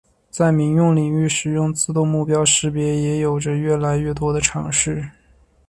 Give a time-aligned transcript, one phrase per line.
[0.31, 5.07] 在民用领域使用自动目标识别也有着越来越多的尝试。